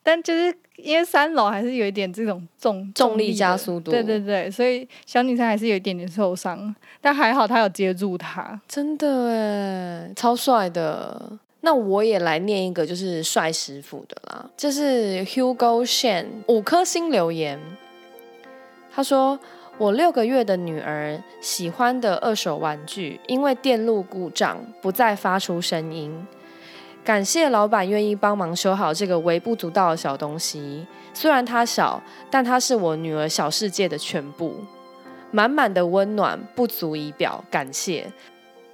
[0.02, 8.60] 但就是因为三楼还是有一点这种重重力的加速度对对对，所以小女生还是有一点点受伤，但还好他有接住他。
[8.66, 11.38] 真的哎，超帅的。
[11.60, 17.60] 那我也来念一个，就是帅师傅的啦，这是 Hugo Shan 五颗星留言。
[18.92, 19.38] 他说
[19.80, 26.26] ：“我六个月的女儿喜欢的二手玩具，因为电路故障不再发出声音。
[27.02, 30.86] 感谢老板愿意帮忙修好这个微不足道的小东西。
[31.14, 31.98] 虽然它小，
[32.30, 34.54] 但它是我女儿小世界的全部，
[35.30, 37.42] 满满的温暖不足以表。
[37.50, 38.12] 感谢。”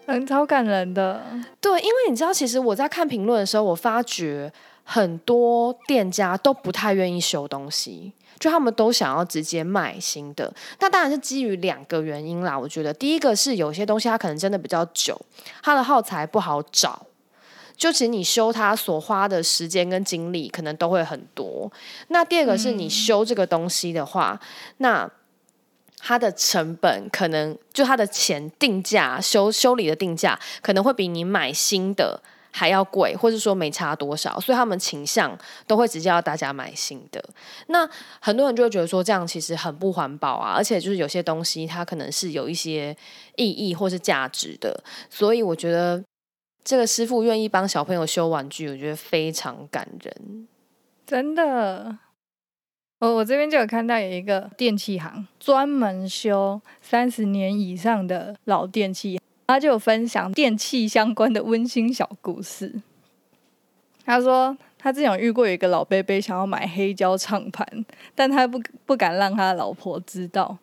[0.08, 1.22] 很超感人的，
[1.60, 10.52] 对，因为你知道，其实我在看评论的时候，我发觉很多店家都不太愿意修东西，就他们都想要直接卖新的。
[10.80, 12.58] 那当然是基于两个原因啦。
[12.58, 15.20] 我觉得第一个是有些东西它可能真的比较久，
[15.62, 17.06] 它的耗材不好找，
[17.76, 21.70] 就其实你修它所花的时间跟精力可能都会很多。
[22.08, 24.40] 那第二个是你修这个东西的话，
[24.78, 25.10] 那
[25.98, 32.22] 它的成本可能就它的钱定价修修理的定价可能会比你买新的
[32.58, 37.22] 还要贵，或者说没差多少，所以他们倾向都会直接要大家买新的。
[37.66, 37.86] 那
[38.18, 42.96] 很多人就会觉得说这样其实很不环保啊，而且就是有些东西它可能是有一些
[43.36, 46.02] 意义或是价值的，所以我觉得
[46.64, 50.48] 这个师傅愿意帮小朋友修玩具，我觉得非常感人，
[51.04, 51.98] 真的。
[52.98, 62.80] 我我这边就有看到有一个电器行，专门修三十年以上的老电器，他就有分享电器相关的温馨小故事。
[64.04, 67.66] 他说他之前有遇过有一个老伯伯想要买黑胶唱盘，
[68.14, 70.58] 但他不不敢让他老婆知道，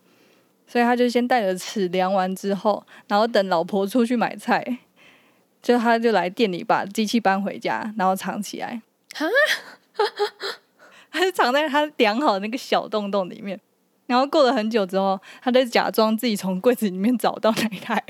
[0.66, 4.80] 所以他就先带着尺量完之后，然后等老婆出去买菜，
[5.62, 8.82] 就他就来店里把机器搬回家，然后藏起来。
[9.14, 9.26] 哈。
[11.12, 13.60] 他是藏在他量好的那个小洞洞里面，
[14.08, 18.04] 然后过了很久之后，他在假装自己从柜子里面找到那一台，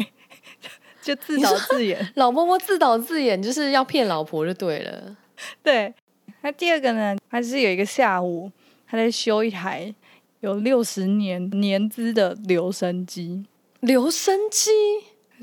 [1.03, 2.11] 就自导自演。
[2.15, 5.15] 老婆婆自导自演就是要骗老婆就对了。
[5.61, 5.93] 对，
[6.41, 8.49] 那第二个呢，他是有一个下午，
[8.87, 9.93] 他在修一台
[10.39, 13.45] 有六十年年资的留声机。
[13.81, 14.71] 留声机？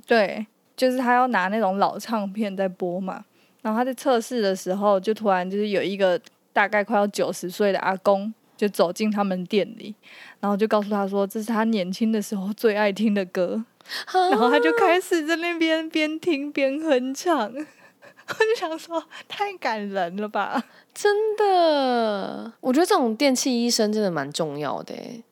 [0.06, 3.24] 对，就是他要拿那种老唱片在播嘛。
[3.60, 6.18] 然后他在测试的时候，就突然就是有一个
[6.52, 9.94] 大概快要九十岁的阿公就走进他们店里，
[10.38, 13.64] 然后就告诉他说这是他年轻的时候最爱听的歌，
[14.12, 17.50] 然后他就开始在那边边听边哼唱。
[17.50, 20.62] 我就想说，太感人了吧！
[20.94, 25.24] 真的，我觉得这种电器医生真的蛮重要的欸。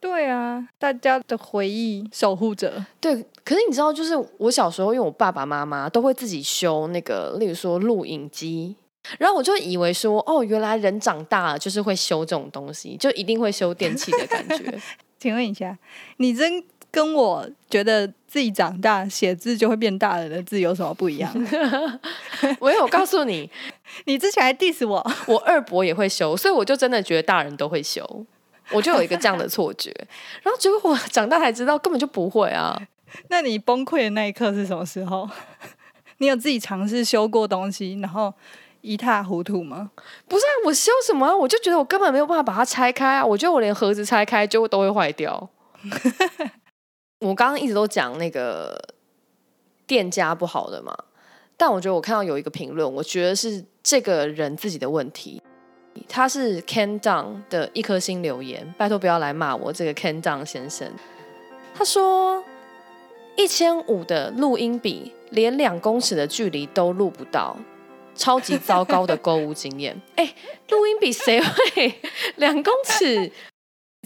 [0.00, 2.84] 对啊，大家的回忆守护者。
[3.00, 8.76] 对，可是你知道，就是我小时候，因为我爸爸妈妈都会自己修那个，例如说录影机，
[9.18, 14.80] 然后我就以为说，哦，原来人长大了就是会修这种东西，就一定会修电器的感觉。
[15.18, 15.76] 请问一下，
[16.18, 21.32] 你真跟我觉得自己长大写字就会变大人的字有什么不一样？
[22.60, 23.50] 我有告诉你，
[24.04, 28.04] 你之前还 diss 我，我二伯也会修，所以我就真的觉得大人都会修，
[28.70, 29.90] 我就有一个这样的错觉。
[30.42, 32.80] 然后结果我长大才知道，根本就不会啊。
[33.28, 35.28] 那你崩溃的那一刻是什么时候？
[36.18, 38.32] 你有自己尝试修过东西，然后
[38.86, 39.90] 一塌糊涂吗？
[40.28, 41.36] 不是啊，我修什么啊？
[41.36, 43.26] 我就觉得我根本没有办法把它拆开啊！
[43.26, 45.50] 我觉得我连盒子拆开就都会坏掉。
[47.20, 48.80] 我刚刚一直都讲那个
[49.86, 50.96] 店家不好的嘛，
[51.56, 55.42] 但我觉得我看到有一个评论，我觉得是这个人自己的问题。
[56.08, 60.86] 他是 Ken Down 的一颗星留言，拜托不要来骂我这个 Ken Down 先生。
[61.74, 62.44] 他说
[63.34, 67.56] 一千五的录音笔连两公尺的距离都录不到，
[68.16, 70.00] 超级糟糕的购物经验。
[70.16, 70.34] 哎，
[70.70, 71.94] 录音笔谁会
[72.36, 73.30] 两公尺？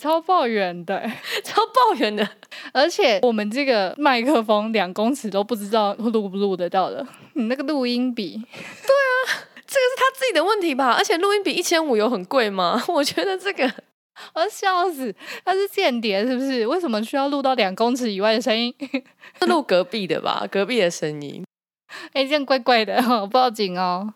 [0.01, 0.99] 超抱怨的，
[1.45, 2.27] 超抱怨的，
[2.73, 7.07] 而且我们这个麦克风两公尺都不知道录不录得到的。
[7.35, 10.95] 你那个录音笔，对啊，这个是他自己的问题吧？
[10.97, 12.83] 而且录音笔一千五有很贵吗？
[12.89, 13.71] 我觉得这个，
[14.33, 16.67] 我要笑死，他是间谍是不是？
[16.67, 18.75] 为什么需要录到两公尺以外的声音？
[19.39, 20.47] 是录隔壁的吧？
[20.51, 21.45] 隔壁的声音，
[22.13, 24.13] 哎，这样怪怪的， 报警哦。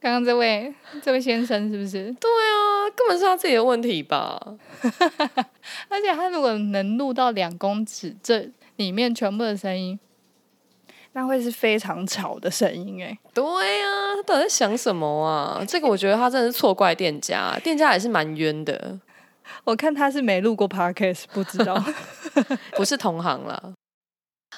[0.00, 2.04] 刚刚这位这位先生是不是？
[2.20, 4.40] 对啊，根本是他自己的问题吧。
[5.88, 9.98] 而且他如果能录到两公尺这里面全部的声音，
[11.14, 13.18] 那会是非常吵的声音哎。
[13.34, 15.64] 对啊，他到底在想什么啊？
[15.66, 19.00] 这个我觉得他真的是错怪店家，店家也是蛮冤的。
[19.64, 21.82] 我看他是没录过 podcast，不知道，
[22.76, 23.72] 不是同行了。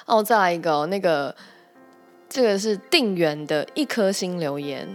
[0.05, 1.35] 哦，再来一个，那个
[2.31, 4.87] 这个是定远的一颗星留言。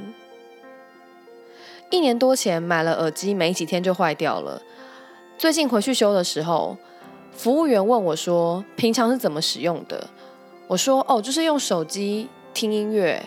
[1.91, 4.63] 一年多前买了耳机，没几天就坏掉了。
[5.37, 6.79] 最近回去修的时候，
[7.33, 10.09] 服务员问我说：“平常是怎么使用的？”
[10.67, 13.23] 我说：“哦，就是用手机听音乐。”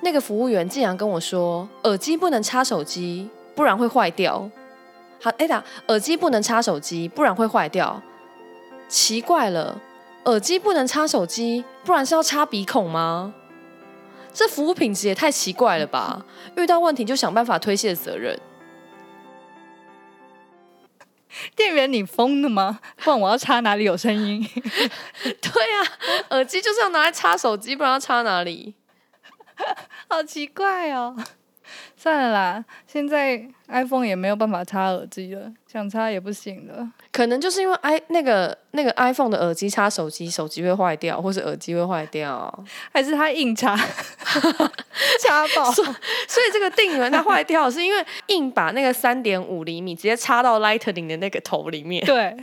[0.00, 4.48] 那个服务员竟然跟我说：“耳机不能插手机，不然会坏掉。”
[5.20, 8.00] 好，哎呀，耳机不能插手机，不然会坏掉。
[8.88, 9.80] 奇怪了，
[10.28, 13.32] 耳机不能插手机，不然是要插鼻孔吗？
[14.34, 16.22] 这服务品质也太奇怪了吧！
[16.54, 18.38] 遇到问题就想办法推卸责任。
[21.56, 22.78] 店员，你疯了吗？
[22.96, 24.46] 不然我要插哪里有声音？
[25.22, 25.92] 对呀，
[26.30, 28.74] 耳机就是要拿来插手机，不然要插哪里？
[30.08, 31.16] 好奇怪哦。
[31.96, 36.88] 算了啦，现在 iPhone 也没有办法插耳机了，想插也不行了。
[37.12, 43.76] 可能就是因为 i 那个那个 iPhone 的耳机插手机，手机会坏掉，或是耳机会坏掉，还是它硬插
[45.20, 45.70] 插爆？
[45.72, 52.04] 所以这个定源它坏掉，是因为硬把那个三点五厘米直接插到 Lightning 的那个头里面。
[52.06, 52.36] 对，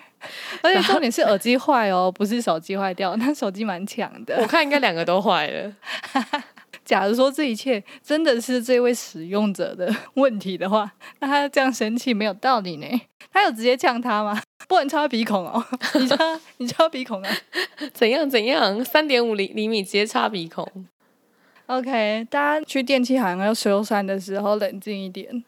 [0.61, 3.15] 而且重点是耳机坏哦，不是手机坏掉。
[3.15, 5.73] 那手机蛮强的，我看应该两个都坏了。
[6.85, 12.87] 假如说这一切真的是这位使用者的问题的话，那他这样生气没有道理呢？
[13.33, 14.41] 他有直接呛他吗？
[14.67, 15.63] 不能插鼻孔哦，
[15.99, 16.17] 你插
[16.57, 17.37] 你插鼻孔啊？
[17.93, 18.85] 怎样怎样？
[18.85, 20.65] 三点五厘厘米直接插鼻孔
[21.65, 25.43] ？OK，大家去电器行要修缮的时候冷静一点。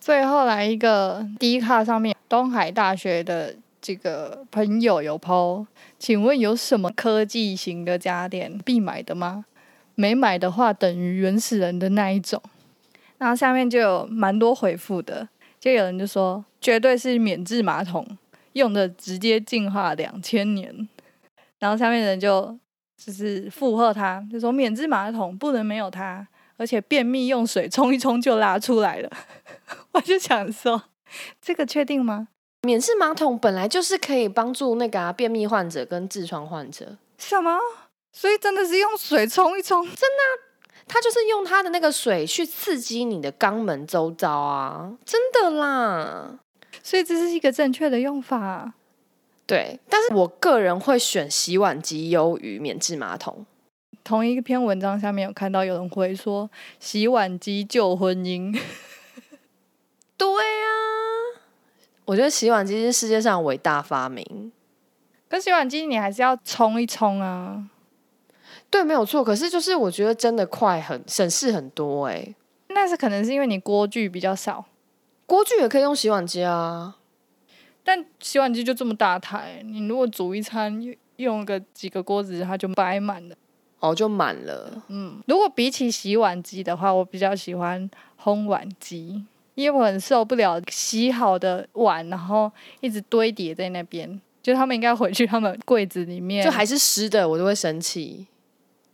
[0.00, 5.66] 最后来一个低卡上面，东海大学的这个朋友有 PO，
[5.98, 9.44] 请问有什么科技型的家电必买的吗？
[9.96, 12.40] 没买的话，等于原始人的那一种。
[13.18, 15.28] 然后下面就有蛮多回复的，
[15.58, 18.06] 就有人就说绝对是免治马桶，
[18.52, 20.88] 用的直接进化两千年。
[21.58, 22.56] 然后下面人就
[22.96, 26.28] 就是附和他，就说免治马桶不能没有它，
[26.58, 29.10] 而且便秘用水冲一冲就拉出来了。
[29.92, 30.82] 我就想说，
[31.40, 32.28] 这个确定吗？
[32.62, 36.98] 免治马桶本来就是可以帮助那个啊便秘患者跟痔疮患者。
[37.16, 37.58] 什么？
[38.16, 46.38] 所以真的是用水冲一冲，真的，他就是用他的那个水去刺激你的肛门周遭啊，真的啦。
[46.82, 48.72] 所以这是一个正确的用法，
[49.46, 49.78] 对。
[49.90, 53.44] 但是我个人会选洗碗机优于免治马桶，
[54.02, 56.48] 同一篇文章下面有看到有人回说，
[56.80, 58.50] 洗碗机救婚姻。
[60.16, 60.66] 对呀、
[62.06, 64.50] 我觉得洗碗机是世界上伟大发明。
[65.28, 67.68] 可洗碗机你还是要冲一冲啊。
[68.70, 69.24] 对，没有错。
[69.24, 72.34] 可是就是我觉得真的快很省事很多哎、
[72.68, 74.64] 那是可能是因为你锅具比较少，
[75.24, 76.96] 锅具也可以用洗碗机啊。
[77.82, 83.36] 但洗碗机就这么大台，你如果煮一餐用用个几个锅子，它就摆满了。
[83.78, 84.82] 哦，就满了。
[84.88, 87.88] 嗯，如果比起洗碗机的话，我比较喜欢
[88.20, 92.50] 烘碗机，因为我很受不了洗好的碗，然后
[92.80, 94.20] 一直堆叠在那边。
[94.42, 98.26] 就他们应该回去他们柜子里面，就还是湿的，我都会生气。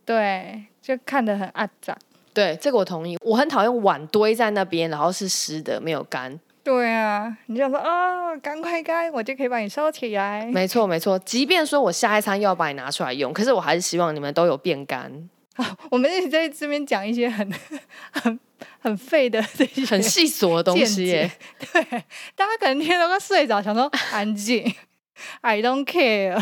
[0.05, 1.97] 对，就看得很阿杂。
[2.33, 3.17] 对，这个我同意。
[3.21, 6.39] 我很讨厌碗堆在那边，然后是湿的，没有干。
[6.63, 10.45] 对啊，你就说啊，赶快干，我就可以把你收起来。
[10.45, 11.19] 没错，没错。
[11.19, 15.29] 即便说我下一餐又要把你拿出来用，可是我还是希望你们都有变干，
[15.91, 17.53] 我们一直在这边讲一些很
[18.11, 18.39] 很
[18.79, 21.31] 很废的这些很细琐的东西耶。
[21.59, 21.83] 对，
[22.35, 24.73] 大家可能听到快睡着，想说安静
[25.41, 26.41] ，I don't care。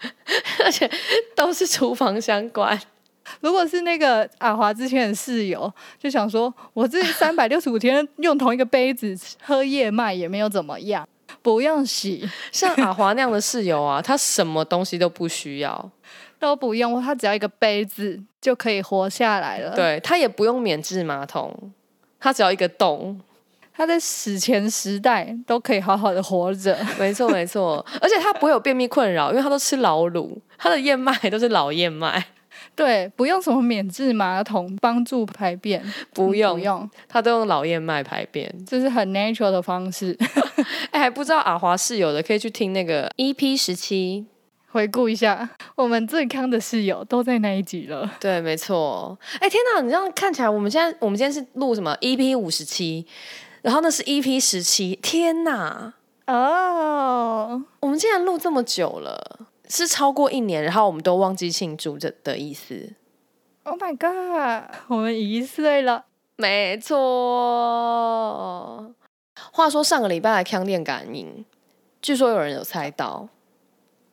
[0.64, 0.90] 而且
[1.34, 2.80] 都是厨房相关。
[3.40, 11.06] 如果是那个阿华之前的室友，就想说，我这三百六十五天用同一个杯子喝燕麦也没有怎么样，
[11.42, 15.90] 不用洗，像阿华那样的室友啊，他什么东西都不需要，
[16.38, 21.54] 都不用，他只要一个杯子就可以活下来了。，对他也不用免治马桶，
[22.18, 23.20] 他只要一个洞。
[23.78, 26.76] 他在史前时代都可以好好的活着。
[26.98, 32.26] 没错，没错，而且他不会有便秘困扰，因为他都吃老卤，他的燕麦都是老燕麦，
[32.74, 35.80] 对，不用什么免治马桶帮助排便，
[36.12, 38.52] 不用不用，他都用老燕麦排便。
[38.66, 40.18] 这是很 natural 的方式。
[40.90, 44.26] 哎，还不知道阿华室友的，可以去听那个 EP 十七。
[44.70, 48.08] 回顾一下，我们最康的室友都在那一集了。
[48.20, 49.18] 对，没错。
[49.40, 53.06] 哎，天哪，你这样看起来，我们现在我们今天是录什么 EP 五十七，
[53.62, 54.96] 然后那是 EP 十七。
[54.96, 55.94] 天哪，
[56.26, 62.94] 哦，我们竟然录这么久了，是超过一年，然后我们都忘记庆祝这的意思。
[63.64, 64.70] Oh my god！
[64.88, 66.06] 我们一岁了，
[66.36, 66.96] 没错。
[69.52, 71.44] 话说上个礼拜的康电感应，
[72.00, 73.28] 据说有人有猜到，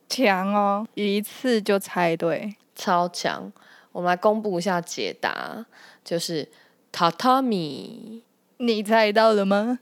[0.09, 2.55] 强哦，一次就猜对。
[2.75, 3.53] 超强。
[3.93, 5.65] 我们来公布一下解答，
[6.03, 6.51] 就是
[6.91, 8.24] 榻榻米。
[8.58, 9.80] 你猜到了吗？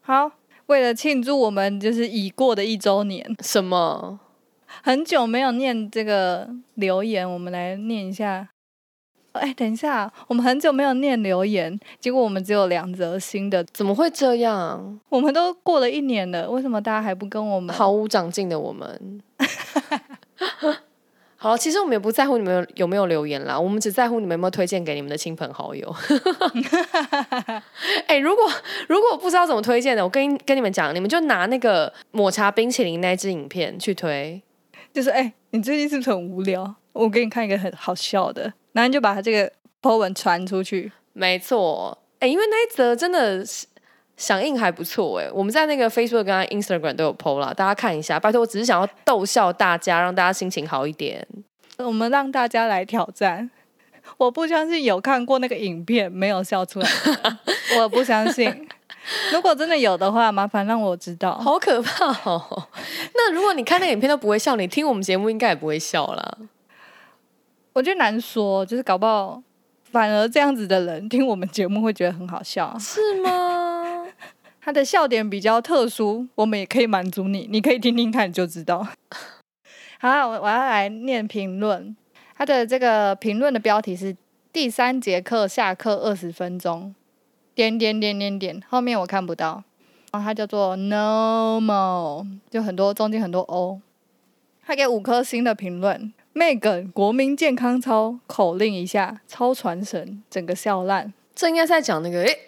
[0.00, 0.32] 好，
[0.66, 4.20] 为了庆祝我们就是已过的一周年，什么？
[4.82, 8.48] 很久没有念这个留言，我们来念一下。
[9.32, 13.62] 哎，等一下，我们很久没有念留言，结果我们只有两则新的。
[13.72, 14.98] 怎么会这样？
[15.10, 17.74] 我们都过了一年了，为什么大家还不跟我们？
[17.74, 19.22] 毫无长进的我们。
[21.40, 25.94] 好，其实我们也不在乎你们有有没有留言啦，我们只在乎你们有没有推荐给你们的亲朋好友。
[28.08, 28.44] 哎、如果
[28.88, 34.42] 如果不知道怎么推荐的，我跟跟你们讲，你们就拿那个抹茶冰淇淋那支影片去推。
[34.92, 36.74] 就是哎、你最近是不是很无聊？
[36.92, 40.90] 我给你看一个很好笑的，然后你就把这个 po 文传出去。
[41.12, 43.64] 没错，哎、因为那一则真的是
[44.18, 51.26] 响应还不错哎，我们在那个 Facebook 跟 Instagram 都有 PO 啦，大家看一下，拜托，我只是想要逗笑大家，让大家心情好一点。
[51.78, 53.50] 我们让大家来挑战。
[54.18, 56.88] 我不相信有看过那个影片没有笑出来，
[57.78, 58.68] 我不相信。
[59.32, 61.38] 如果真的有的话，麻烦让我知道。
[61.38, 62.68] 好可怕哦！
[63.14, 66.38] 那如果你看那个影片都不会笑，你听我们节目应该也不会笑啦。
[67.74, 69.40] 我觉得难说，就是搞不好
[69.92, 73.67] 反而这样子的人听我们节目会觉得很好笑，是吗？
[74.68, 78.86] 他的笑点比较特殊，我们也可以满足你，你可以听听看就知道。
[79.98, 81.96] 好，我我要来念评论，
[82.36, 84.14] 他的这个评论的标题是
[84.52, 86.94] 第三节课下课二十分钟，
[87.54, 89.64] 点点点点点，后面我看不到，
[90.12, 93.80] 然后他叫做 normal，就很多中间很多 o，
[94.66, 96.12] 他给五颗星的评论。
[96.34, 101.14] Megan 国民健康操口令一下，超传神，整个笑烂。
[101.34, 102.38] 这应该是在讲那个，诶，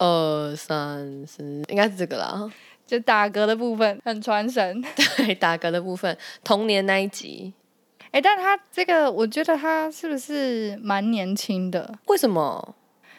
[0.00, 2.50] 二三四，应该是这个啦。
[2.86, 4.82] 就打嗝的部分很传神，
[5.16, 7.54] 对，打嗝的部分，童年那一集，
[8.10, 11.94] 哎、但他这个我觉得他是不是蛮年轻的？
[12.06, 12.74] 为什么？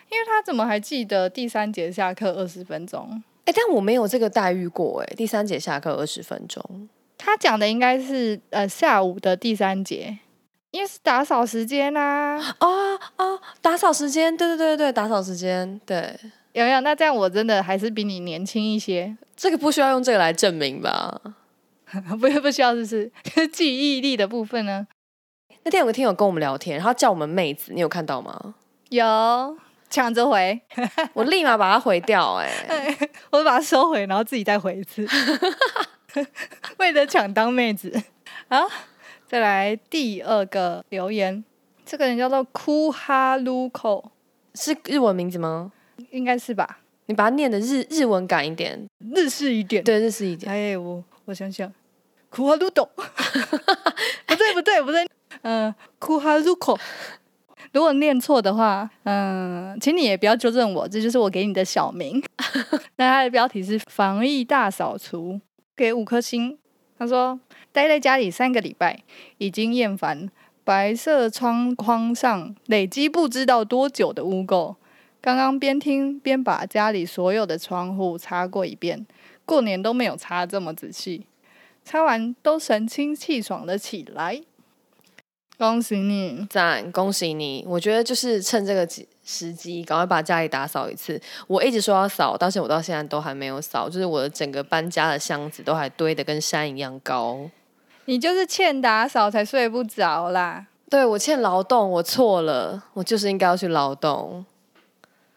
[0.10, 3.24] 因为他怎么还记得第三节下课二十分钟？
[3.46, 10.20] 哎，但我没有这个待遇过，哎，第三节下课二十分钟，他讲的应该是呃下午的第三节，
[10.72, 12.38] 因为是打扫时间啊。
[12.60, 16.14] 哦哦，打扫时间，对对对对，打扫时间，对，
[16.54, 16.82] 有没有？
[16.82, 21.22] 那这样我真的还是比你年轻一些，这个不需要用这个来证明吧？
[22.10, 23.12] 不不需要，是不是？
[23.52, 24.88] 记忆力的部分呢？
[25.64, 28.56] 那天有个听友跟我们聊天，然后叫我们妹子，你有看到吗？
[28.90, 29.58] 有
[29.90, 30.60] 抢着回，
[31.14, 32.50] 我立马把它回掉、哎，
[33.30, 35.08] 我就把它收回，然后自己再回一次，
[36.78, 38.02] 为了抢当妹子。
[38.50, 38.68] 好，
[39.28, 41.44] 再来第二个留言，
[41.86, 44.12] 这个人叫做库哈鲁口，
[44.56, 45.72] 是日文名字吗？
[46.12, 46.80] 应该是吧？
[47.08, 49.84] 你把它念的日日文感一点，日式一点。
[49.84, 50.52] 对，日式一点。
[50.52, 51.72] 哎，我我想想，
[52.30, 52.90] 库哈鲁斗，
[54.26, 55.08] 不对不对不对，
[55.42, 56.80] 嗯，库哈鲁口。
[57.74, 62.22] 如果念错的话，嗯，请你也不要纠正我，这就是我给你的小名。
[62.98, 65.40] 那它的标题是“防疫大扫除”，
[65.76, 66.58] 给五颗星。
[66.98, 67.40] 他说，
[67.72, 69.02] 待在家里三个礼拜，
[69.38, 70.30] 已经厌烦
[70.64, 74.76] 白色窗框上累积不知道多久的污垢。
[75.22, 79.06] 刚刚边听边把家里所有的窗户擦过一遍，
[79.46, 81.28] 过年都没有擦这么仔细。
[81.86, 84.42] 擦完都神清气爽的起来。
[85.58, 86.48] 恭喜你！
[86.50, 87.64] 赞，恭喜你！
[87.68, 91.22] 我觉得就是趁这个机时机，赶快把家里打扫一次。
[91.46, 97.48] 我一直说要扫，但是我到现在都还没有扫，就是我的整个搬家的箱子都还堆得跟山一样高。
[98.06, 100.66] 你就是欠打扫才睡不着啦。
[100.90, 104.44] 对我欠劳动，我错了，我就是应该要去劳动。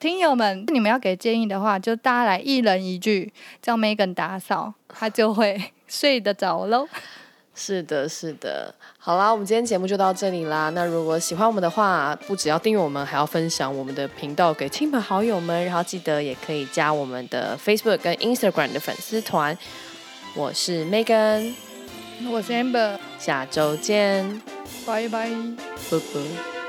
[0.05, 3.33] 听友们，你们要给建议的话，就大家来一人一句，
[3.63, 6.87] 叫 Megan 打扫，他就会睡得着喽。
[7.55, 8.75] 是的，是的。
[8.99, 10.69] 好啦，我们今天节目就到这里啦。
[10.75, 19.57] 那如果喜欢我们的话，不只要订阅我们，还要分享我们的频道给亲朋好友们，然后记得也可以加我们的 Facebook 跟 Instagram 的粉丝团。
[20.37, 21.55] 我是 Megan，
[22.31, 24.43] 我是 Amber，下周见，
[24.85, 25.31] 拜拜。
[25.31, 26.64] 拜拜。